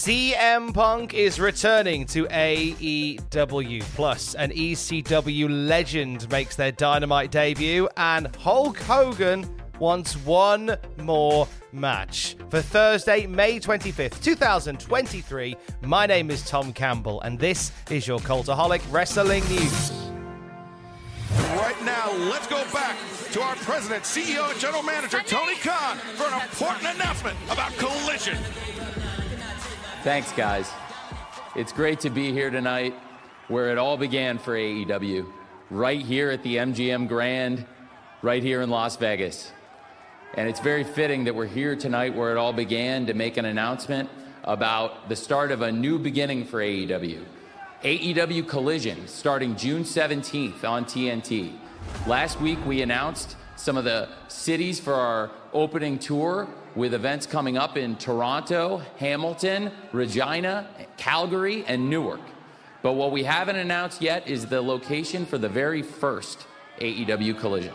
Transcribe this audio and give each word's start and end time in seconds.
CM 0.00 0.72
Punk 0.72 1.12
is 1.12 1.38
returning 1.38 2.06
to 2.06 2.24
AEW 2.24 3.82
Plus. 3.94 4.34
An 4.34 4.50
ECW 4.50 5.68
legend 5.68 6.26
makes 6.30 6.56
their 6.56 6.72
Dynamite 6.72 7.30
debut, 7.30 7.86
and 7.98 8.34
Hulk 8.36 8.78
Hogan 8.78 9.46
wants 9.78 10.16
one 10.24 10.78
more 11.02 11.46
match. 11.72 12.34
For 12.48 12.62
Thursday, 12.62 13.26
May 13.26 13.60
25th, 13.60 14.22
2023, 14.22 15.54
my 15.82 16.06
name 16.06 16.30
is 16.30 16.48
Tom 16.48 16.72
Campbell, 16.72 17.20
and 17.20 17.38
this 17.38 17.70
is 17.90 18.08
your 18.08 18.20
Cultaholic 18.20 18.80
Wrestling 18.90 19.44
News. 19.50 19.92
Right 21.58 21.76
now, 21.84 22.10
let's 22.30 22.46
go 22.46 22.64
back 22.72 22.96
to 23.32 23.42
our 23.42 23.54
president, 23.56 24.04
CEO, 24.04 24.50
and 24.50 24.58
general 24.58 24.82
manager, 24.82 25.20
Tony 25.26 25.56
Khan, 25.56 25.98
for 25.98 26.24
an 26.24 26.40
important 26.40 26.94
announcement 26.94 27.36
about 27.50 27.74
Collision. 27.76 28.38
Thanks, 30.02 30.32
guys. 30.32 30.72
It's 31.54 31.72
great 31.72 32.00
to 32.00 32.08
be 32.08 32.32
here 32.32 32.48
tonight 32.48 32.94
where 33.48 33.70
it 33.70 33.76
all 33.76 33.98
began 33.98 34.38
for 34.38 34.56
AEW, 34.56 35.30
right 35.68 36.00
here 36.00 36.30
at 36.30 36.42
the 36.42 36.56
MGM 36.56 37.06
Grand, 37.06 37.66
right 38.22 38.42
here 38.42 38.62
in 38.62 38.70
Las 38.70 38.96
Vegas. 38.96 39.52
And 40.32 40.48
it's 40.48 40.60
very 40.60 40.84
fitting 40.84 41.24
that 41.24 41.34
we're 41.34 41.44
here 41.44 41.76
tonight 41.76 42.14
where 42.14 42.30
it 42.30 42.38
all 42.38 42.54
began 42.54 43.04
to 43.08 43.12
make 43.12 43.36
an 43.36 43.44
announcement 43.44 44.08
about 44.44 45.10
the 45.10 45.16
start 45.16 45.52
of 45.52 45.60
a 45.60 45.70
new 45.70 45.98
beginning 45.98 46.46
for 46.46 46.60
AEW. 46.60 47.22
AEW 47.82 48.48
Collision 48.48 49.06
starting 49.06 49.54
June 49.54 49.84
17th 49.84 50.64
on 50.64 50.86
TNT. 50.86 51.58
Last 52.06 52.40
week 52.40 52.58
we 52.64 52.80
announced 52.80 53.36
some 53.60 53.76
of 53.76 53.84
the 53.84 54.08
cities 54.28 54.80
for 54.80 54.94
our 54.94 55.30
opening 55.52 55.98
tour 55.98 56.48
with 56.74 56.94
events 56.94 57.26
coming 57.26 57.58
up 57.58 57.76
in 57.76 57.94
Toronto, 57.96 58.80
Hamilton, 58.96 59.70
Regina, 59.92 60.66
Calgary, 60.96 61.64
and 61.66 61.90
Newark. 61.90 62.22
But 62.82 62.94
what 62.94 63.12
we 63.12 63.24
haven't 63.24 63.56
announced 63.56 64.00
yet 64.00 64.26
is 64.26 64.46
the 64.46 64.62
location 64.62 65.26
for 65.26 65.36
the 65.36 65.48
very 65.48 65.82
first 65.82 66.46
AEW 66.80 67.38
Collision. 67.38 67.74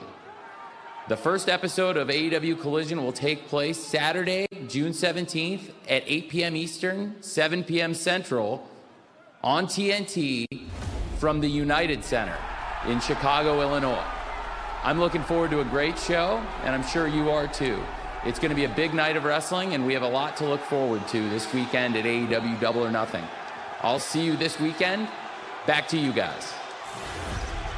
The 1.07 1.17
first 1.17 1.49
episode 1.49 1.97
of 1.97 2.07
AEW 2.07 2.59
Collision 2.59 3.03
will 3.03 3.13
take 3.13 3.47
place 3.47 3.77
Saturday, 3.77 4.47
June 4.67 4.91
17th 4.91 5.69
at 5.87 6.01
8 6.07 6.29
p.m. 6.29 6.55
Eastern, 6.55 7.21
7 7.21 7.63
p.m. 7.63 7.93
Central 7.93 8.67
on 9.43 9.67
TNT 9.67 10.47
from 11.19 11.41
the 11.41 11.47
United 11.47 12.03
Center 12.03 12.37
in 12.87 12.99
Chicago, 12.99 13.61
Illinois. 13.61 14.14
I'm 14.85 14.99
looking 14.99 15.23
forward 15.23 15.49
to 15.49 15.61
a 15.61 15.65
great 15.65 15.97
show, 15.97 16.39
and 16.63 16.75
I'm 16.75 16.83
sure 16.83 17.07
you 17.07 17.31
are 17.31 17.47
too. 17.47 17.81
It's 18.23 18.37
going 18.37 18.51
to 18.51 18.55
be 18.55 18.65
a 18.65 18.69
big 18.69 18.93
night 18.93 19.17
of 19.17 19.23
wrestling, 19.23 19.73
and 19.73 19.83
we 19.83 19.95
have 19.95 20.03
a 20.03 20.07
lot 20.07 20.37
to 20.37 20.45
look 20.45 20.61
forward 20.61 21.07
to 21.07 21.27
this 21.27 21.51
weekend 21.51 21.95
at 21.95 22.05
AEW 22.05 22.59
Double 22.59 22.85
or 22.85 22.91
Nothing. 22.91 23.23
I'll 23.81 23.97
see 23.97 24.23
you 24.23 24.37
this 24.37 24.59
weekend. 24.59 25.07
Back 25.65 25.87
to 25.87 25.97
you 25.97 26.13
guys. 26.13 26.53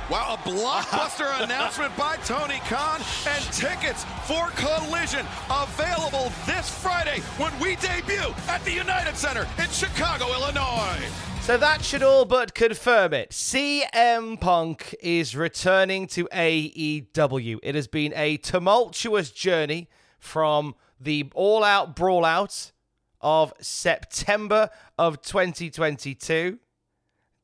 Wow, 0.09 0.33
a 0.33 0.49
blockbuster 0.49 1.41
announcement 1.43 1.95
by 1.95 2.17
Tony 2.25 2.59
Khan 2.67 2.99
and 3.25 3.43
tickets 3.53 4.03
for 4.25 4.49
Collision 4.57 5.25
available 5.49 6.33
this 6.45 6.69
Friday 6.69 7.21
when 7.37 7.57
we 7.61 7.77
debut 7.77 8.33
at 8.49 8.61
the 8.65 8.73
United 8.73 9.15
Center 9.15 9.47
in 9.57 9.69
Chicago, 9.69 10.33
Illinois. 10.33 11.07
So 11.47 11.55
that 11.55 11.81
should 11.81 12.03
all 12.03 12.25
but 12.25 12.53
confirm 12.53 13.13
it. 13.13 13.29
CM 13.29 14.37
Punk 14.37 14.93
is 14.99 15.33
returning 15.33 16.05
to 16.07 16.25
AEW. 16.25 17.59
It 17.63 17.73
has 17.73 17.87
been 17.87 18.11
a 18.17 18.35
tumultuous 18.35 19.31
journey 19.31 19.87
from 20.19 20.75
the 20.99 21.31
all 21.33 21.63
out 21.63 21.95
brawl 21.95 22.25
out 22.25 22.73
of 23.21 23.53
September 23.61 24.69
of 24.99 25.21
2022 25.21 26.59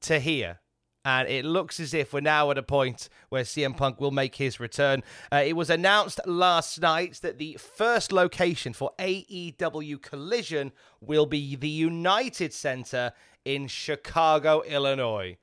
to 0.01 0.19
here. 0.19 0.59
And 1.05 1.29
it 1.29 1.45
looks 1.45 1.79
as 1.79 1.93
if 1.93 2.13
we're 2.13 2.21
now 2.21 2.51
at 2.51 2.57
a 2.57 2.63
point 2.63 3.07
where 3.29 3.43
CM 3.43 3.75
Punk 3.75 4.01
will 4.01 4.11
make 4.11 4.35
his 4.35 4.59
return. 4.59 5.03
Uh, 5.31 5.43
it 5.45 5.53
was 5.53 5.69
announced 5.69 6.19
last 6.25 6.81
night 6.81 7.19
that 7.21 7.37
the 7.37 7.55
first 7.55 8.11
location 8.11 8.73
for 8.73 8.91
AEW 8.99 10.01
Collision 10.01 10.73
will 11.01 11.25
be 11.25 11.55
the 11.55 11.69
United 11.69 12.53
Center 12.53 13.13
in 13.45 13.67
Chicago, 13.67 14.61
Illinois, 14.61 15.37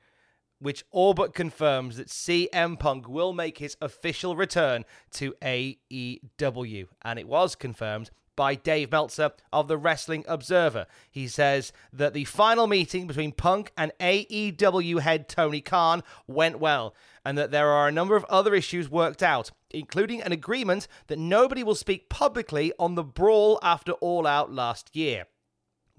which 0.58 0.84
all 0.90 1.14
but 1.14 1.34
confirms 1.34 1.96
that 1.96 2.08
CM 2.08 2.78
Punk 2.78 3.08
will 3.08 3.32
make 3.32 3.58
his 3.58 3.76
official 3.80 4.36
return 4.36 4.84
to 5.12 5.34
AEW. 5.42 6.86
And 7.02 7.18
it 7.18 7.26
was 7.26 7.54
confirmed 7.54 8.10
by 8.36 8.54
Dave 8.54 8.90
Meltzer 8.90 9.32
of 9.52 9.68
the 9.68 9.76
Wrestling 9.76 10.24
Observer. 10.26 10.86
He 11.10 11.28
says 11.28 11.72
that 11.92 12.14
the 12.14 12.24
final 12.24 12.66
meeting 12.66 13.06
between 13.06 13.32
Punk 13.32 13.72
and 13.76 13.92
AEW 14.00 15.00
head 15.00 15.28
Tony 15.28 15.60
Khan 15.60 16.02
went 16.26 16.58
well, 16.58 16.94
and 17.24 17.36
that 17.36 17.50
there 17.50 17.68
are 17.68 17.88
a 17.88 17.92
number 17.92 18.16
of 18.16 18.24
other 18.30 18.54
issues 18.54 18.88
worked 18.88 19.22
out, 19.22 19.50
including 19.70 20.22
an 20.22 20.32
agreement 20.32 20.88
that 21.08 21.18
nobody 21.18 21.62
will 21.62 21.74
speak 21.74 22.08
publicly 22.08 22.72
on 22.78 22.94
the 22.94 23.04
brawl 23.04 23.58
after 23.62 23.92
All 23.92 24.26
Out 24.26 24.50
last 24.50 24.96
year 24.96 25.26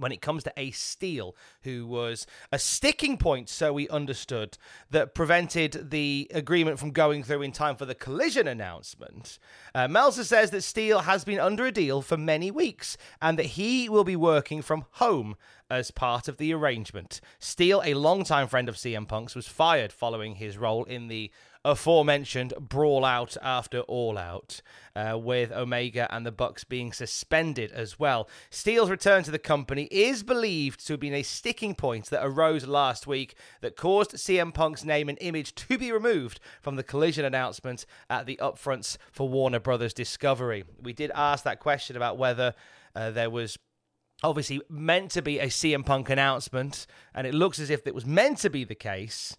when 0.01 0.11
it 0.11 0.21
comes 0.21 0.43
to 0.43 0.53
Ace 0.57 0.79
Steel, 0.79 1.35
who 1.63 1.85
was 1.85 2.25
a 2.51 2.57
sticking 2.57 3.17
point, 3.17 3.49
so 3.49 3.71
we 3.71 3.87
understood, 3.89 4.57
that 4.89 5.13
prevented 5.13 5.91
the 5.91 6.29
agreement 6.33 6.79
from 6.79 6.91
going 6.91 7.23
through 7.23 7.43
in 7.43 7.51
time 7.51 7.75
for 7.75 7.85
the 7.85 7.95
collision 7.95 8.47
announcement. 8.47 9.37
Uh, 9.75 9.87
Meltzer 9.87 10.23
says 10.23 10.51
that 10.51 10.61
Steel 10.63 11.01
has 11.01 11.23
been 11.23 11.39
under 11.39 11.65
a 11.65 11.71
deal 11.71 12.01
for 12.01 12.17
many 12.17 12.49
weeks 12.49 12.97
and 13.21 13.37
that 13.37 13.45
he 13.45 13.87
will 13.87 14.03
be 14.03 14.15
working 14.15 14.61
from 14.61 14.85
home 14.93 15.35
as 15.69 15.91
part 15.91 16.27
of 16.27 16.37
the 16.37 16.53
arrangement. 16.53 17.21
Steel, 17.39 17.81
a 17.85 17.93
longtime 17.93 18.47
friend 18.47 18.67
of 18.67 18.75
CM 18.75 19.07
Punk's, 19.07 19.35
was 19.35 19.47
fired 19.47 19.93
following 19.93 20.35
his 20.35 20.57
role 20.57 20.83
in 20.83 21.07
the 21.07 21.31
aforementioned 21.63 22.53
brawl 22.59 23.05
out 23.05 23.37
after 23.41 23.81
all 23.81 24.17
out, 24.17 24.61
uh, 24.95 25.17
with 25.17 25.51
Omega 25.51 26.07
and 26.13 26.25
the 26.25 26.31
Bucks 26.31 26.63
being 26.63 26.91
suspended 26.91 27.71
as 27.71 27.99
well. 27.99 28.27
Steel's 28.49 28.89
return 28.89 29.23
to 29.23 29.31
the 29.31 29.39
company 29.39 29.87
is 29.91 30.23
believed 30.23 30.85
to 30.85 30.93
have 30.93 30.99
been 30.99 31.13
a 31.13 31.23
sticking 31.23 31.75
point 31.75 32.07
that 32.07 32.25
arose 32.25 32.65
last 32.65 33.07
week 33.07 33.35
that 33.61 33.75
caused 33.75 34.11
CM 34.11 34.53
Punk's 34.53 34.83
name 34.83 35.09
and 35.09 35.17
image 35.21 35.53
to 35.55 35.77
be 35.77 35.91
removed 35.91 36.39
from 36.61 36.75
the 36.75 36.83
collision 36.83 37.25
announcement 37.25 37.85
at 38.09 38.25
the 38.25 38.39
upfronts 38.41 38.97
for 39.11 39.29
Warner 39.29 39.59
Brothers 39.59 39.93
Discovery. 39.93 40.63
We 40.81 40.93
did 40.93 41.11
ask 41.13 41.43
that 41.43 41.59
question 41.59 41.95
about 41.95 42.17
whether 42.17 42.53
uh, 42.95 43.11
there 43.11 43.29
was 43.29 43.57
obviously 44.23 44.61
meant 44.69 45.11
to 45.11 45.21
be 45.21 45.39
a 45.39 45.47
CM 45.47 45.85
Punk 45.85 46.09
announcement, 46.09 46.85
and 47.13 47.25
it 47.25 47.33
looks 47.33 47.59
as 47.59 47.69
if 47.69 47.87
it 47.87 47.95
was 47.95 48.05
meant 48.05 48.37
to 48.39 48.49
be 48.49 48.63
the 48.63 48.75
case. 48.75 49.35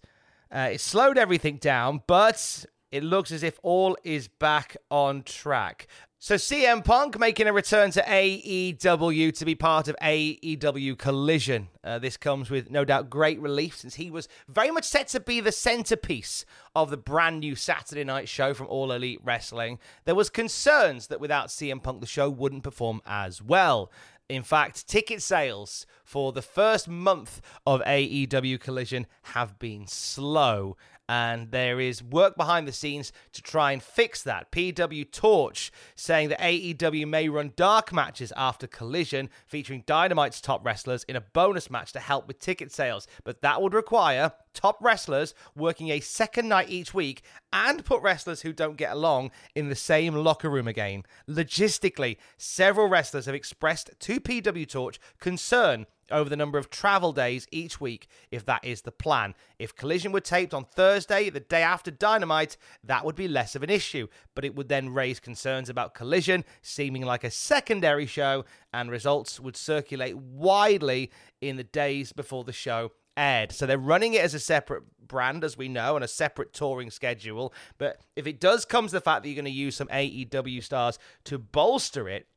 Uh, 0.53 0.69
it 0.73 0.81
slowed 0.81 1.17
everything 1.17 1.57
down, 1.57 2.01
but 2.05 2.65
it 2.91 3.03
looks 3.03 3.31
as 3.31 3.41
if 3.41 3.59
all 3.63 3.97
is 4.03 4.27
back 4.27 4.77
on 4.91 5.23
track. 5.23 5.87
So 6.19 6.35
CM 6.35 6.85
Punk 6.85 7.19
making 7.19 7.47
a 7.47 7.53
return 7.53 7.91
to 7.91 8.01
AEW 8.01 9.33
to 9.37 9.43
be 9.45 9.55
part 9.55 9.89
of 9.89 9.97
AEW 10.01 10.97
Collision. 10.97 11.67
Uh, 11.83 11.99
this 11.99 12.15
comes 12.15 12.49
with 12.49 12.71
no 12.71 12.85
doubt 12.85 13.09
great 13.09 13.41
relief 13.41 13.75
since 13.75 13.95
he 13.95 14.09
was 14.09 14.29
very 14.47 14.71
much 14.71 14.85
set 14.85 15.09
to 15.09 15.19
be 15.19 15.41
the 15.41 15.51
centerpiece 15.51 16.45
of 16.75 16.91
the 16.91 16.95
brand 16.97 17.41
new 17.41 17.55
Saturday 17.55 18.05
night 18.05 18.29
show 18.29 18.53
from 18.53 18.67
All 18.67 18.93
Elite 18.93 19.19
Wrestling. 19.21 19.79
There 20.05 20.15
was 20.15 20.29
concerns 20.29 21.07
that 21.07 21.19
without 21.19 21.47
CM 21.47 21.83
Punk 21.83 21.99
the 21.99 22.07
show 22.07 22.29
wouldn't 22.29 22.63
perform 22.63 23.01
as 23.05 23.41
well. 23.41 23.91
In 24.33 24.41
fact, 24.41 24.87
ticket 24.87 25.21
sales 25.21 25.85
for 26.03 26.31
the 26.31 26.41
first 26.41 26.87
month 26.87 27.39
of 27.67 27.81
AEW 27.81 28.59
Collision 28.59 29.05
have 29.21 29.59
been 29.59 29.85
slow 29.85 30.75
and 31.07 31.51
there 31.51 31.79
is 31.79 32.01
work 32.01 32.35
behind 32.35 32.67
the 32.67 32.71
scenes 32.71 33.11
to 33.33 33.43
try 33.43 33.73
and 33.73 33.83
fix 33.83 34.23
that. 34.23 34.51
PW 34.51 35.11
Torch 35.11 35.71
saying 35.95 36.29
that 36.29 36.39
AEW 36.39 37.07
may 37.07 37.29
run 37.29 37.53
dark 37.55 37.93
matches 37.93 38.33
after 38.35 38.65
Collision 38.65 39.29
featuring 39.45 39.83
Dynamite's 39.85 40.41
top 40.41 40.65
wrestlers 40.65 41.03
in 41.03 41.15
a 41.15 41.21
bonus 41.21 41.69
match 41.69 41.91
to 41.93 41.99
help 41.99 42.27
with 42.27 42.39
ticket 42.39 42.71
sales, 42.71 43.07
but 43.23 43.41
that 43.43 43.61
would 43.61 43.75
require 43.75 44.31
top 44.53 44.77
wrestlers 44.81 45.33
working 45.55 45.89
a 45.89 45.99
second 45.99 46.47
night 46.47 46.69
each 46.69 46.93
week 46.93 47.23
and 47.51 47.85
put 47.85 48.01
wrestlers 48.01 48.41
who 48.41 48.53
don't 48.53 48.77
get 48.77 48.93
along 48.93 49.31
in 49.55 49.69
the 49.69 49.75
same 49.75 50.15
locker 50.15 50.49
room 50.49 50.67
again. 50.67 51.03
Logistically, 51.29 52.17
several 52.37 52.87
wrestlers 52.87 53.25
have 53.25 53.35
expressed 53.35 53.91
to 53.99 54.19
PW 54.19 54.67
Torch 54.67 54.99
concern 55.19 55.85
over 56.11 56.29
the 56.29 56.35
number 56.35 56.57
of 56.57 56.69
travel 56.69 57.11
days 57.11 57.47
each 57.51 57.79
week 57.79 58.07
if 58.31 58.45
that 58.45 58.63
is 58.63 58.81
the 58.81 58.91
plan. 58.91 59.33
If 59.59 59.75
Collision 59.75 60.11
were 60.11 60.19
taped 60.19 60.53
on 60.53 60.65
Thursday, 60.65 61.29
the 61.29 61.39
day 61.39 61.63
after 61.63 61.91
Dynamite, 61.91 62.57
that 62.83 63.05
would 63.05 63.15
be 63.15 63.27
less 63.27 63.55
of 63.55 63.63
an 63.63 63.69
issue, 63.69 64.07
but 64.35 64.45
it 64.45 64.55
would 64.55 64.69
then 64.69 64.93
raise 64.93 65.19
concerns 65.19 65.69
about 65.69 65.93
Collision 65.95 66.45
seeming 66.61 67.03
like 67.03 67.23
a 67.23 67.31
secondary 67.31 68.05
show, 68.05 68.45
and 68.73 68.89
results 68.89 69.39
would 69.39 69.57
circulate 69.57 70.17
widely 70.17 71.11
in 71.41 71.57
the 71.57 71.63
days 71.63 72.11
before 72.11 72.43
the 72.43 72.53
show 72.53 72.91
aired. 73.17 73.51
So 73.51 73.65
they're 73.65 73.77
running 73.77 74.13
it 74.13 74.21
as 74.21 74.33
a 74.33 74.39
separate 74.39 74.83
brand, 75.07 75.43
as 75.43 75.57
we 75.57 75.67
know, 75.67 75.95
and 75.95 76.03
a 76.03 76.07
separate 76.07 76.53
touring 76.53 76.91
schedule. 76.91 77.53
But 77.77 78.01
if 78.15 78.27
it 78.27 78.39
does 78.39 78.65
come 78.65 78.87
to 78.87 78.91
the 78.91 79.01
fact 79.01 79.23
that 79.23 79.29
you're 79.29 79.35
going 79.35 79.45
to 79.45 79.51
use 79.51 79.75
some 79.75 79.87
AEW 79.87 80.63
stars 80.63 80.99
to 81.25 81.37
bolster 81.37 82.09
it, 82.09 82.27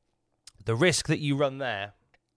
the 0.65 0.75
risk 0.75 1.07
that 1.09 1.21
you 1.21 1.37
run 1.37 1.59
there 1.59 1.93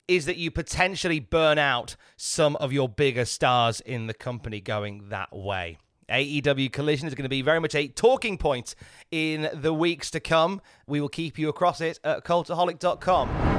is 0.08 0.26
that 0.26 0.38
you 0.38 0.50
potentially 0.50 1.20
burn 1.20 1.60
out 1.60 1.96
some 2.18 2.56
of 2.56 2.74
your 2.74 2.90
bigger 2.90 3.26
stars 3.26 3.80
in 3.82 4.08
the 4.08 4.14
company 4.14 4.60
going 4.60 5.10
that 5.10 5.36
way. 5.36 5.78
AEW 6.10 6.72
Collision 6.72 7.08
is 7.08 7.14
going 7.14 7.24
to 7.24 7.30
be 7.30 7.44
very 7.44 7.60
much 7.60 7.76
a 7.76 7.88
talking 7.88 8.38
point 8.38 8.74
in 9.12 9.50
the 9.54 9.74
weeks 9.74 10.10
to 10.12 10.20
come. 10.20 10.62
We 10.88 11.00
will 11.00 11.10
keep 11.10 11.38
you 11.38 11.50
across 11.50 11.80
it 11.82 12.00
at 12.04 12.24
cultaholic.com. 12.24 13.59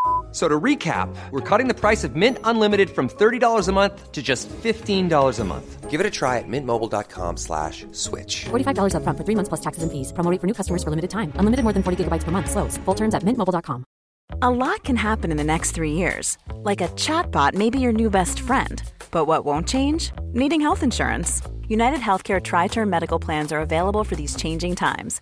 So 0.31 0.47
to 0.47 0.59
recap, 0.59 1.13
we're 1.31 1.41
cutting 1.41 1.67
the 1.67 1.73
price 1.73 2.05
of 2.05 2.15
Mint 2.15 2.37
Unlimited 2.45 2.89
from 2.89 3.09
$30 3.09 3.67
a 3.67 3.71
month 3.73 4.11
to 4.13 4.23
just 4.23 4.47
$15 4.49 5.39
a 5.39 5.43
month. 5.43 5.89
Give 5.89 5.99
it 5.99 6.05
a 6.05 6.09
try 6.09 6.37
at 6.37 6.47
mintmobile.com 6.47 7.35
slash 7.35 7.85
switch. 7.91 8.45
$45 8.45 8.93
upfront 8.95 9.17
for 9.17 9.25
three 9.25 9.35
months 9.35 9.49
plus 9.49 9.59
taxes 9.59 9.83
and 9.83 9.91
fees. 9.91 10.13
Promo 10.13 10.39
for 10.39 10.47
new 10.47 10.53
customers 10.53 10.83
for 10.85 10.89
limited 10.89 11.11
time. 11.11 11.33
Unlimited 11.35 11.63
more 11.63 11.73
than 11.73 11.83
40 11.83 12.05
gigabytes 12.05 12.23
per 12.23 12.31
month. 12.31 12.49
Slows. 12.49 12.77
Full 12.85 12.95
terms 12.95 13.13
at 13.13 13.23
mintmobile.com. 13.23 13.83
A 14.41 14.49
lot 14.49 14.83
can 14.85 14.95
happen 14.95 15.31
in 15.31 15.37
the 15.37 15.43
next 15.43 15.71
three 15.71 15.91
years. 15.91 16.37
Like 16.63 16.79
a 16.79 16.87
chatbot 16.95 17.53
may 17.53 17.69
be 17.69 17.79
your 17.79 17.91
new 17.91 18.09
best 18.09 18.39
friend. 18.39 18.81
But 19.11 19.25
what 19.25 19.43
won't 19.43 19.67
change? 19.67 20.11
Needing 20.33 20.61
health 20.61 20.83
insurance. 20.83 21.41
United 21.67 21.99
Healthcare 21.99 22.41
Tri 22.41 22.67
Term 22.67 22.89
Medical 22.89 23.19
Plans 23.19 23.51
are 23.51 23.59
available 23.59 24.03
for 24.03 24.15
these 24.15 24.35
changing 24.35 24.75
times. 24.75 25.21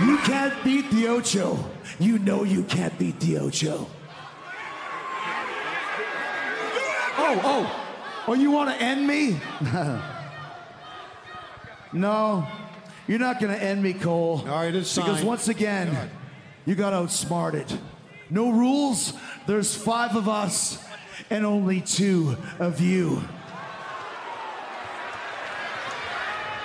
You 0.00 0.16
can't 0.18 0.64
beat 0.64 0.90
the 0.90 1.08
Ocho. 1.08 1.62
You 1.98 2.18
know 2.18 2.44
you 2.44 2.62
can't 2.64 2.98
beat 2.98 3.20
the 3.20 3.38
Ocho. 3.38 3.86
Oh, 7.18 7.40
oh. 7.44 7.86
Oh, 8.26 8.34
you 8.34 8.50
want 8.50 8.70
to 8.70 8.76
end 8.82 9.06
me? 9.06 9.38
no. 11.92 12.46
You're 13.06 13.18
not 13.18 13.40
going 13.40 13.52
to 13.52 13.62
end 13.62 13.82
me, 13.82 13.92
Cole. 13.92 14.38
All 14.48 14.54
right, 14.54 14.74
it's 14.74 14.94
Because 14.94 15.22
once 15.22 15.48
again, 15.48 16.10
you 16.64 16.74
got 16.74 16.92
outsmarted. 16.94 17.66
No 18.30 18.50
rules. 18.50 19.12
There's 19.46 19.74
five 19.74 20.16
of 20.16 20.28
us 20.28 20.82
and 21.28 21.44
only 21.44 21.82
two 21.82 22.38
of 22.58 22.80
you. 22.80 23.22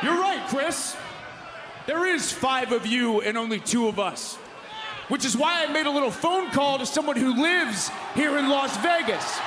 You're 0.01 0.19
right, 0.19 0.45
Chris. 0.47 0.95
There 1.87 2.05
is 2.05 2.31
five 2.31 2.71
of 2.71 2.85
you 2.85 3.21
and 3.21 3.37
only 3.37 3.59
two 3.59 3.87
of 3.87 3.99
us. 3.99 4.35
Which 5.07 5.23
is 5.23 5.37
why 5.37 5.63
I 5.63 5.71
made 5.71 5.85
a 5.85 5.91
little 5.91 6.09
phone 6.09 6.49
call 6.49 6.79
to 6.79 6.85
someone 6.85 7.15
who 7.15 7.39
lives 7.39 7.91
here 8.15 8.37
in 8.37 8.49
Las 8.49 8.75
Vegas. 8.77 9.39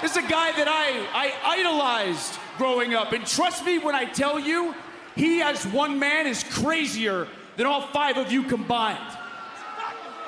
This 0.00 0.12
is 0.12 0.16
a 0.16 0.28
guy 0.28 0.52
that 0.52 0.66
I, 0.66 1.06
I 1.12 1.58
idolized 1.58 2.38
growing 2.56 2.94
up. 2.94 3.12
And 3.12 3.26
trust 3.26 3.66
me 3.66 3.78
when 3.78 3.94
I 3.94 4.06
tell 4.06 4.40
you, 4.40 4.74
he 5.14 5.42
as 5.42 5.66
one 5.66 5.98
man 5.98 6.26
is 6.26 6.42
crazier 6.42 7.28
than 7.58 7.66
all 7.66 7.82
five 7.88 8.16
of 8.16 8.32
you 8.32 8.44
combined. 8.44 8.98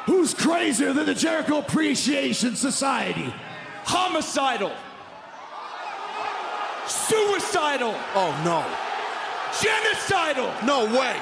Who's 0.05 0.35
crazier 0.35 0.93
than 0.93 1.07
the 1.07 1.15
Jericho 1.15 1.61
Appreciation 1.61 2.55
Society? 2.55 3.33
Homicidal. 3.85 4.73
Suicidal. 6.87 7.95
Oh, 8.15 8.43
no. 8.45 8.92
Genocidal. 9.61 10.51
No 10.65 10.85
way. 10.87 11.17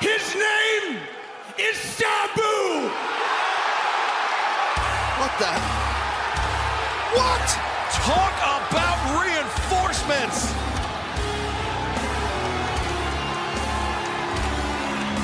His 0.00 0.34
name 0.34 0.96
is 1.58 1.76
Sabu. 1.76 2.88
What 5.20 5.32
the? 5.38 5.52
What? 7.16 7.46
Talk 8.00 8.36
about 8.40 8.98
reinforcements. 9.20 10.52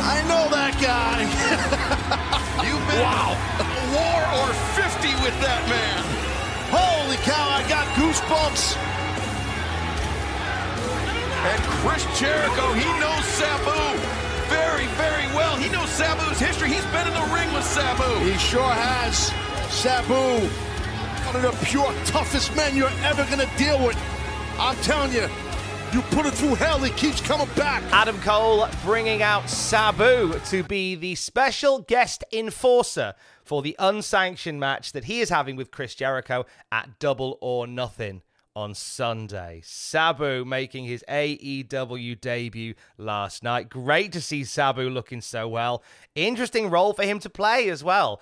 I 0.05 0.21
know 0.29 0.49
that 0.51 0.77
guy. 0.77 1.25
You've 2.67 2.87
been 2.89 3.01
wow. 3.01 3.33
war 3.97 4.21
or 4.45 4.53
50 4.77 5.09
with 5.25 5.37
that 5.41 5.63
man. 5.69 6.05
Holy 6.69 7.17
cow, 7.25 7.49
I 7.49 7.63
got 7.69 7.87
goosebumps. 7.97 8.92
And 11.45 11.61
Chris 11.83 12.05
Jericho, 12.21 12.73
he 12.73 12.87
knows 13.01 13.25
Sabu 13.25 13.99
very, 14.49 14.87
very 14.95 15.27
well. 15.35 15.57
He 15.57 15.69
knows 15.71 15.89
Sabu's 15.89 16.39
history. 16.39 16.69
He's 16.69 16.85
been 16.87 17.07
in 17.09 17.15
the 17.15 17.35
ring 17.35 17.53
with 17.53 17.65
Sabu. 17.65 18.25
He 18.25 18.37
sure 18.39 18.63
has. 18.63 19.33
Sabu, 19.73 20.47
one 21.27 21.37
of 21.37 21.43
the 21.43 21.67
pure 21.67 21.93
toughest 22.05 22.55
men 22.55 22.77
you're 22.77 22.91
ever 23.03 23.25
going 23.25 23.41
to 23.41 23.57
deal 23.57 23.85
with. 23.85 23.97
I'm 24.59 24.77
telling 24.77 25.13
you, 25.13 25.29
You 25.93 26.01
put 26.03 26.25
it 26.27 26.33
through 26.33 26.55
hell, 26.55 26.79
he 26.79 26.91
keeps 26.93 27.21
coming 27.21 27.49
back. 27.55 27.83
Adam 27.93 28.19
Cole 28.21 28.67
bringing 28.85 29.21
out 29.23 29.51
Sabu 29.51 30.39
to 30.47 30.63
be 30.63 30.95
the 30.95 31.15
special 31.17 31.81
guest 31.81 32.25
enforcer 32.33 33.15
for 33.45 33.61
the 33.61 33.77
unsanctioned 33.79 34.59
match 34.61 34.93
that 34.93 35.05
he 35.05 35.21
is 35.21 35.29
having 35.29 35.57
with 35.57 35.71
Chris 35.71 35.95
Jericho 35.95 36.47
at 36.71 36.99
Double 36.99 37.37
or 37.43 37.67
Nothing 37.67 38.23
on 38.55 38.75
Sunday. 38.75 39.61
Sabu 39.65 40.45
making 40.45 40.85
his 40.85 41.05
AEW 41.09 42.21
debut 42.21 42.75
last 42.99 43.43
night. 43.43 43.69
Great 43.69 44.13
to 44.13 44.21
see 44.21 44.45
Sabu 44.45 44.89
looking 44.89 45.21
so 45.21 45.49
well. 45.49 45.83
Interesting 46.15 46.71
role 46.71 46.93
for 46.93 47.05
him 47.05 47.19
to 47.21 47.31
play 47.31 47.69
as 47.69 47.83
well. 47.83 48.21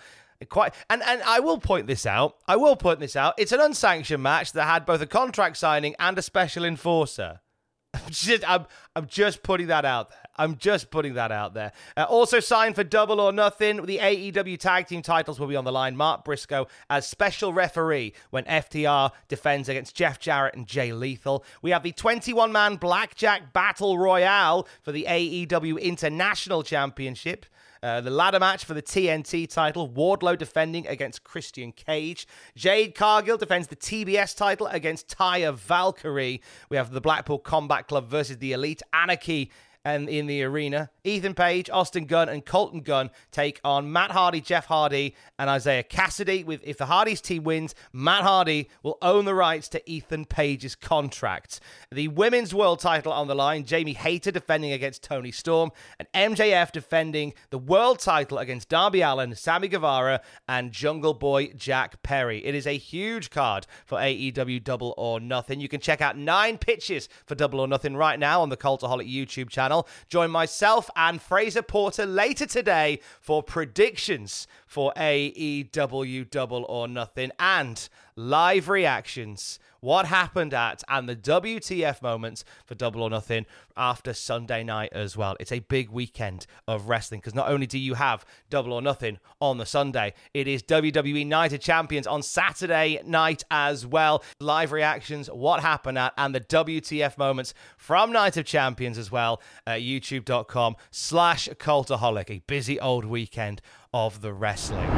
Quite 0.48 0.74
and, 0.88 1.02
and 1.02 1.22
I 1.22 1.40
will 1.40 1.58
point 1.58 1.86
this 1.86 2.06
out. 2.06 2.36
I 2.48 2.56
will 2.56 2.76
point 2.76 3.00
this 3.00 3.14
out. 3.14 3.34
It's 3.36 3.52
an 3.52 3.60
unsanctioned 3.60 4.22
match 4.22 4.52
that 4.52 4.64
had 4.64 4.86
both 4.86 5.02
a 5.02 5.06
contract 5.06 5.58
signing 5.58 5.94
and 5.98 6.16
a 6.16 6.22
special 6.22 6.64
enforcer. 6.64 7.40
I'm 7.94 8.10
just, 8.10 8.48
I'm, 8.48 8.66
I'm 8.96 9.06
just 9.06 9.42
putting 9.42 9.66
that 9.66 9.84
out 9.84 10.10
there. 10.10 10.18
I'm 10.40 10.56
just 10.56 10.90
putting 10.90 11.14
that 11.14 11.30
out 11.30 11.52
there. 11.52 11.72
Uh, 11.98 12.04
also 12.04 12.40
signed 12.40 12.74
for 12.74 12.82
Double 12.82 13.20
or 13.20 13.30
Nothing, 13.30 13.84
the 13.84 13.98
AEW 13.98 14.58
Tag 14.58 14.86
Team 14.86 15.02
titles 15.02 15.38
will 15.38 15.46
be 15.46 15.54
on 15.54 15.64
the 15.64 15.70
line. 15.70 15.98
Mark 15.98 16.24
Briscoe 16.24 16.66
as 16.88 17.06
special 17.06 17.52
referee 17.52 18.14
when 18.30 18.44
FTR 18.44 19.10
defends 19.28 19.68
against 19.68 19.94
Jeff 19.94 20.18
Jarrett 20.18 20.54
and 20.54 20.66
Jay 20.66 20.94
Lethal. 20.94 21.44
We 21.60 21.72
have 21.72 21.82
the 21.82 21.92
21 21.92 22.52
man 22.52 22.76
Blackjack 22.76 23.52
Battle 23.52 23.98
Royale 23.98 24.66
for 24.80 24.92
the 24.92 25.04
AEW 25.06 25.78
International 25.78 26.62
Championship. 26.62 27.44
Uh, 27.82 28.00
the 28.00 28.10
ladder 28.10 28.40
match 28.40 28.64
for 28.64 28.74
the 28.74 28.82
TNT 28.82 29.48
title, 29.48 29.88
Wardlow 29.88 30.36
defending 30.36 30.86
against 30.86 31.24
Christian 31.24 31.72
Cage. 31.72 32.26
Jade 32.54 32.94
Cargill 32.94 33.38
defends 33.38 33.68
the 33.68 33.76
TBS 33.76 34.36
title 34.36 34.66
against 34.68 35.08
Taya 35.08 35.54
Valkyrie. 35.54 36.42
We 36.70 36.76
have 36.76 36.92
the 36.92 37.00
Blackpool 37.00 37.38
Combat 37.38 37.88
Club 37.88 38.08
versus 38.08 38.38
the 38.38 38.52
Elite 38.52 38.82
Anarchy 38.92 39.50
and 39.84 40.08
in 40.08 40.26
the 40.26 40.42
arena. 40.42 40.90
Ethan 41.04 41.34
Page, 41.34 41.70
Austin 41.70 42.04
Gunn, 42.04 42.28
and 42.28 42.44
Colton 42.44 42.80
Gunn 42.80 43.10
take 43.30 43.60
on 43.64 43.90
Matt 43.90 44.10
Hardy, 44.10 44.40
Jeff 44.40 44.66
Hardy, 44.66 45.14
and 45.38 45.48
Isiah 45.48 45.82
Kassidy. 45.82 46.44
With 46.44 46.60
if 46.64 46.76
the 46.76 46.86
Hardys 46.86 47.20
team 47.20 47.44
wins, 47.44 47.74
Matt 47.92 48.22
Hardy 48.22 48.68
will 48.82 48.98
own 49.00 49.24
the 49.24 49.34
rights 49.34 49.68
to 49.68 49.90
Ethan 49.90 50.26
Page's 50.26 50.74
contract. 50.74 51.60
The 51.90 52.08
women's 52.08 52.54
world 52.54 52.80
title 52.80 53.12
on 53.12 53.26
the 53.26 53.34
line. 53.34 53.64
Jamie 53.64 53.94
Hayter 53.94 54.30
defending 54.30 54.72
against 54.72 55.02
Toni 55.02 55.32
Storm, 55.32 55.70
and 55.98 56.08
MJF 56.12 56.72
defending 56.72 57.32
the 57.50 57.58
world 57.58 57.98
title 58.00 58.38
against 58.38 58.68
Darby 58.68 59.00
Allin, 59.00 59.34
Sammy 59.34 59.68
Guevara, 59.68 60.20
and 60.48 60.72
Jungle 60.72 61.14
Boy 61.14 61.48
Jack 61.56 62.02
Perry. 62.02 62.44
It 62.44 62.54
is 62.54 62.66
a 62.66 62.76
huge 62.76 63.30
card 63.30 63.66
for 63.86 63.98
AEW 63.98 64.62
Double 64.62 64.94
or 64.96 65.20
Nothing. 65.20 65.60
You 65.60 65.68
can 65.68 65.80
check 65.80 66.00
out 66.00 66.16
nine 66.16 66.58
pitches 66.58 67.08
for 67.26 67.34
Double 67.34 67.60
or 67.60 67.68
Nothing 67.68 67.96
right 67.96 68.18
now 68.18 68.42
on 68.42 68.48
the 68.48 68.56
Cultaholic 68.56 69.10
YouTube 69.10 69.48
channel. 69.70 69.88
Join 70.08 70.30
myself 70.30 70.90
and 70.96 71.22
Fraser 71.22 71.62
Porter 71.62 72.04
later 72.04 72.46
today 72.46 73.00
for 73.20 73.42
predictions 73.42 74.46
for 74.66 74.92
AEW 74.96 76.28
Double 76.30 76.64
or 76.68 76.88
Nothing 76.88 77.30
and 77.38 77.88
live 78.16 78.68
reactions. 78.68 79.58
What 79.80 80.06
happened 80.06 80.52
at 80.52 80.82
and 80.88 81.08
the 81.08 81.16
WTF 81.16 82.02
moments 82.02 82.44
for 82.66 82.74
Double 82.74 83.02
or 83.02 83.08
Nothing 83.08 83.46
after 83.76 84.12
Sunday 84.12 84.62
night 84.62 84.90
as 84.92 85.16
well. 85.16 85.36
It's 85.40 85.52
a 85.52 85.60
big 85.60 85.88
weekend 85.88 86.46
of 86.68 86.88
wrestling 86.88 87.20
because 87.20 87.34
not 87.34 87.48
only 87.48 87.66
do 87.66 87.78
you 87.78 87.94
have 87.94 88.26
Double 88.50 88.74
or 88.74 88.82
Nothing 88.82 89.18
on 89.40 89.56
the 89.56 89.64
Sunday, 89.64 90.12
it 90.34 90.46
is 90.46 90.62
WWE 90.62 91.26
Night 91.26 91.54
of 91.54 91.60
Champions 91.60 92.06
on 92.06 92.22
Saturday 92.22 93.00
night 93.06 93.42
as 93.50 93.86
well. 93.86 94.22
Live 94.38 94.70
reactions, 94.70 95.28
what 95.28 95.60
happened 95.60 95.96
at, 95.96 96.12
and 96.18 96.34
the 96.34 96.40
WTF 96.40 97.16
moments 97.16 97.54
from 97.78 98.12
Night 98.12 98.36
of 98.36 98.44
Champions 98.44 98.98
as 98.98 99.10
well 99.10 99.40
at 99.66 99.80
youtube.com 99.80 100.76
slash 100.90 101.48
cultaholic. 101.58 102.30
A 102.30 102.42
busy 102.46 102.78
old 102.78 103.06
weekend 103.06 103.62
of 103.94 104.20
the 104.20 104.34
wrestling. 104.34 104.90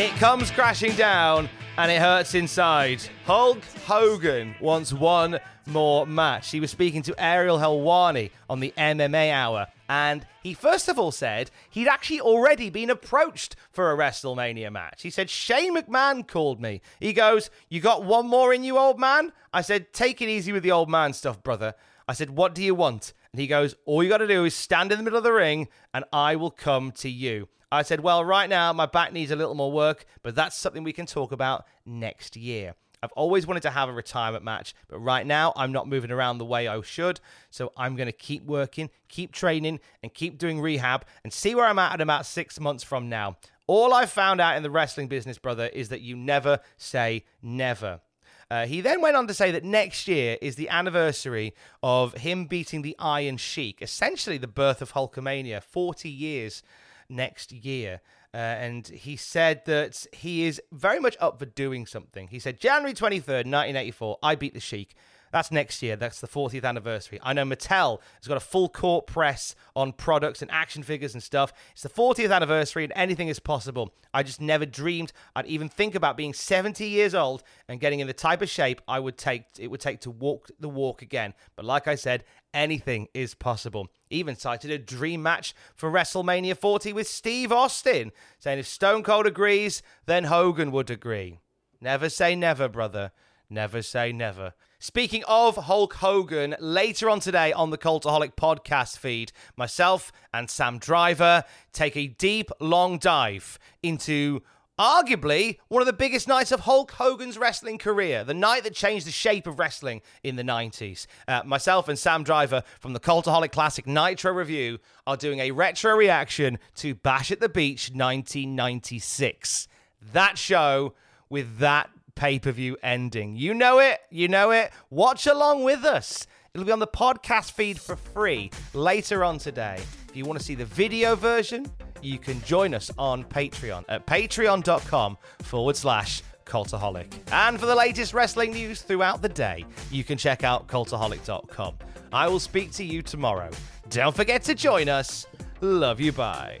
It 0.00 0.12
comes 0.12 0.50
crashing 0.50 0.96
down 0.96 1.50
and 1.76 1.92
it 1.92 2.00
hurts 2.00 2.34
inside. 2.34 3.02
Hulk 3.26 3.62
Hogan 3.84 4.54
wants 4.58 4.94
one 4.94 5.38
more 5.66 6.06
match. 6.06 6.50
He 6.50 6.58
was 6.58 6.70
speaking 6.70 7.02
to 7.02 7.22
Ariel 7.22 7.58
Helwani 7.58 8.30
on 8.48 8.60
the 8.60 8.72
MMA 8.78 9.30
Hour, 9.30 9.66
and 9.90 10.26
he 10.42 10.54
first 10.54 10.88
of 10.88 10.98
all 10.98 11.12
said 11.12 11.50
he'd 11.68 11.86
actually 11.86 12.22
already 12.22 12.70
been 12.70 12.88
approached 12.88 13.56
for 13.72 13.92
a 13.92 13.94
WrestleMania 13.94 14.72
match. 14.72 15.02
He 15.02 15.10
said, 15.10 15.28
Shane 15.28 15.76
McMahon 15.76 16.26
called 16.26 16.62
me. 16.62 16.80
He 16.98 17.12
goes, 17.12 17.50
You 17.68 17.82
got 17.82 18.02
one 18.02 18.26
more 18.26 18.54
in 18.54 18.64
you, 18.64 18.78
old 18.78 18.98
man? 18.98 19.34
I 19.52 19.60
said, 19.60 19.92
Take 19.92 20.22
it 20.22 20.30
easy 20.30 20.50
with 20.50 20.62
the 20.62 20.72
old 20.72 20.88
man 20.88 21.12
stuff, 21.12 21.42
brother. 21.42 21.74
I 22.08 22.14
said, 22.14 22.30
What 22.30 22.54
do 22.54 22.64
you 22.64 22.74
want? 22.74 23.12
And 23.32 23.40
he 23.40 23.46
goes, 23.46 23.74
All 23.84 24.02
you 24.02 24.08
got 24.08 24.18
to 24.18 24.26
do 24.26 24.44
is 24.44 24.54
stand 24.54 24.92
in 24.92 24.98
the 24.98 25.04
middle 25.04 25.18
of 25.18 25.24
the 25.24 25.32
ring, 25.32 25.68
and 25.94 26.04
I 26.12 26.36
will 26.36 26.50
come 26.50 26.92
to 26.92 27.08
you. 27.08 27.48
I 27.72 27.82
said, 27.82 28.00
well, 28.00 28.24
right 28.24 28.50
now 28.50 28.72
my 28.72 28.86
back 28.86 29.12
needs 29.12 29.30
a 29.30 29.36
little 29.36 29.54
more 29.54 29.70
work, 29.70 30.04
but 30.22 30.34
that's 30.34 30.56
something 30.56 30.82
we 30.82 30.92
can 30.92 31.06
talk 31.06 31.30
about 31.30 31.66
next 31.86 32.36
year. 32.36 32.74
I've 33.00 33.12
always 33.12 33.46
wanted 33.46 33.62
to 33.62 33.70
have 33.70 33.88
a 33.88 33.92
retirement 33.92 34.44
match, 34.44 34.74
but 34.88 34.98
right 34.98 35.24
now 35.24 35.52
I'm 35.56 35.70
not 35.70 35.88
moving 35.88 36.10
around 36.10 36.38
the 36.38 36.44
way 36.44 36.66
I 36.66 36.80
should. 36.82 37.20
So 37.48 37.72
I'm 37.76 37.94
going 37.96 38.08
to 38.08 38.12
keep 38.12 38.44
working, 38.44 38.90
keep 39.08 39.32
training, 39.32 39.78
and 40.02 40.12
keep 40.12 40.36
doing 40.36 40.60
rehab 40.60 41.06
and 41.22 41.32
see 41.32 41.54
where 41.54 41.64
I'm 41.64 41.78
at 41.78 41.94
in 41.94 42.00
about 42.00 42.26
six 42.26 42.58
months 42.58 42.82
from 42.82 43.08
now. 43.08 43.36
All 43.68 43.94
I've 43.94 44.10
found 44.10 44.40
out 44.40 44.56
in 44.56 44.64
the 44.64 44.70
wrestling 44.70 45.06
business, 45.06 45.38
brother, 45.38 45.68
is 45.68 45.90
that 45.90 46.00
you 46.00 46.16
never 46.16 46.58
say 46.76 47.24
never. 47.40 48.00
Uh, 48.50 48.66
he 48.66 48.80
then 48.80 49.00
went 49.00 49.16
on 49.16 49.28
to 49.28 49.34
say 49.34 49.52
that 49.52 49.64
next 49.64 50.08
year 50.08 50.36
is 50.42 50.56
the 50.56 50.68
anniversary 50.68 51.54
of 51.82 52.14
him 52.14 52.46
beating 52.46 52.82
the 52.82 52.96
Iron 52.98 53.36
Sheik, 53.36 53.80
essentially 53.80 54.38
the 54.38 54.48
birth 54.48 54.82
of 54.82 54.92
Hulkamania, 54.92 55.62
40 55.62 56.10
years 56.10 56.62
next 57.08 57.52
year. 57.52 58.00
Uh, 58.34 58.36
and 58.36 58.88
he 58.88 59.16
said 59.16 59.64
that 59.66 60.06
he 60.12 60.46
is 60.46 60.60
very 60.72 60.98
much 60.98 61.16
up 61.20 61.38
for 61.38 61.46
doing 61.46 61.86
something. 61.86 62.28
He 62.28 62.38
said, 62.40 62.60
January 62.60 62.94
23rd, 62.94 63.46
1984, 63.46 64.18
I 64.22 64.34
beat 64.34 64.54
the 64.54 64.60
Sheik. 64.60 64.94
That's 65.30 65.50
next 65.50 65.82
year. 65.82 65.96
That's 65.96 66.20
the 66.20 66.26
40th 66.26 66.64
anniversary. 66.64 67.20
I 67.22 67.32
know 67.32 67.44
Mattel 67.44 68.00
has 68.16 68.26
got 68.26 68.36
a 68.36 68.40
full 68.40 68.68
court 68.68 69.06
press 69.06 69.54
on 69.76 69.92
products 69.92 70.42
and 70.42 70.50
action 70.50 70.82
figures 70.82 71.14
and 71.14 71.22
stuff. 71.22 71.52
It's 71.72 71.82
the 71.82 71.88
40th 71.88 72.34
anniversary 72.34 72.84
and 72.84 72.92
anything 72.96 73.28
is 73.28 73.38
possible. 73.38 73.94
I 74.12 74.22
just 74.22 74.40
never 74.40 74.66
dreamed 74.66 75.12
I'd 75.36 75.46
even 75.46 75.68
think 75.68 75.94
about 75.94 76.16
being 76.16 76.34
70 76.34 76.84
years 76.84 77.14
old 77.14 77.42
and 77.68 77.80
getting 77.80 78.00
in 78.00 78.06
the 78.06 78.12
type 78.12 78.42
of 78.42 78.50
shape 78.50 78.80
I 78.88 78.98
would 78.98 79.16
take 79.16 79.44
it 79.58 79.68
would 79.68 79.80
take 79.80 80.00
to 80.00 80.10
walk 80.10 80.50
the 80.58 80.68
walk 80.68 81.02
again. 81.02 81.34
But 81.54 81.64
like 81.64 81.86
I 81.86 81.94
said, 81.94 82.24
anything 82.52 83.08
is 83.14 83.34
possible. 83.34 83.88
Even 84.10 84.36
cited 84.36 84.70
a 84.70 84.78
dream 84.78 85.22
match 85.22 85.54
for 85.76 85.90
WrestleMania 85.90 86.56
40 86.56 86.92
with 86.92 87.06
Steve 87.06 87.52
Austin, 87.52 88.10
saying 88.38 88.58
if 88.58 88.66
Stone 88.66 89.04
Cold 89.04 89.26
agrees, 89.26 89.82
then 90.06 90.24
Hogan 90.24 90.72
would 90.72 90.90
agree. 90.90 91.38
Never 91.80 92.08
say 92.08 92.34
never, 92.34 92.68
brother. 92.68 93.12
Never 93.48 93.82
say 93.82 94.12
never. 94.12 94.54
Speaking 94.82 95.22
of 95.28 95.56
Hulk 95.56 95.92
Hogan, 95.96 96.56
later 96.58 97.10
on 97.10 97.20
today 97.20 97.52
on 97.52 97.68
the 97.68 97.76
Cultaholic 97.76 98.34
podcast 98.34 98.96
feed, 98.96 99.30
myself 99.54 100.10
and 100.32 100.48
Sam 100.48 100.78
Driver 100.78 101.44
take 101.74 101.98
a 101.98 102.06
deep, 102.06 102.50
long 102.60 102.96
dive 102.96 103.58
into 103.82 104.40
arguably 104.78 105.58
one 105.68 105.82
of 105.82 105.86
the 105.86 105.92
biggest 105.92 106.26
nights 106.26 106.50
of 106.50 106.60
Hulk 106.60 106.92
Hogan's 106.92 107.36
wrestling 107.36 107.76
career, 107.76 108.24
the 108.24 108.32
night 108.32 108.64
that 108.64 108.72
changed 108.72 109.06
the 109.06 109.10
shape 109.10 109.46
of 109.46 109.58
wrestling 109.58 110.00
in 110.22 110.36
the 110.36 110.42
90s. 110.42 111.06
Uh, 111.28 111.42
myself 111.44 111.86
and 111.86 111.98
Sam 111.98 112.24
Driver 112.24 112.62
from 112.78 112.94
the 112.94 113.00
Cultaholic 113.00 113.52
Classic 113.52 113.86
Nitro 113.86 114.32
Review 114.32 114.78
are 115.06 115.18
doing 115.18 115.40
a 115.40 115.50
retro 115.50 115.94
reaction 115.94 116.58
to 116.76 116.94
Bash 116.94 117.30
at 117.30 117.40
the 117.40 117.50
Beach 117.50 117.90
1996. 117.90 119.68
That 120.14 120.38
show 120.38 120.94
with 121.28 121.58
that 121.58 121.90
pay 122.20 122.38
per 122.38 122.52
view 122.52 122.76
ending. 122.82 123.34
You 123.34 123.54
know 123.54 123.78
it, 123.78 123.98
you 124.10 124.28
know 124.28 124.50
it. 124.50 124.70
Watch 124.90 125.26
along 125.26 125.64
with 125.64 125.84
us. 125.86 126.26
It'll 126.52 126.66
be 126.66 126.72
on 126.72 126.78
the 126.78 126.86
podcast 126.86 127.52
feed 127.52 127.80
for 127.80 127.96
free 127.96 128.50
later 128.74 129.24
on 129.24 129.38
today. 129.38 129.78
If 130.08 130.16
you 130.16 130.26
want 130.26 130.38
to 130.38 130.44
see 130.44 130.54
the 130.54 130.66
video 130.66 131.16
version, 131.16 131.66
you 132.02 132.18
can 132.18 132.42
join 132.42 132.74
us 132.74 132.90
on 132.98 133.24
Patreon 133.24 133.84
at 133.88 134.06
patreon.com 134.06 135.16
forward 135.42 135.76
slash 135.76 136.22
Cultaholic. 136.44 137.10
And 137.32 137.58
for 137.58 137.64
the 137.64 137.74
latest 137.74 138.12
wrestling 138.12 138.52
news 138.52 138.82
throughout 138.82 139.22
the 139.22 139.28
day, 139.28 139.64
you 139.90 140.04
can 140.04 140.18
check 140.18 140.44
out 140.44 140.66
cultaholic.com. 140.68 141.74
I 142.12 142.28
will 142.28 142.40
speak 142.40 142.72
to 142.72 142.84
you 142.84 143.00
tomorrow. 143.00 143.48
Don't 143.88 144.14
forget 144.14 144.42
to 144.42 144.54
join 144.54 144.90
us. 144.90 145.26
Love 145.62 146.00
you, 146.00 146.12
bye. 146.12 146.60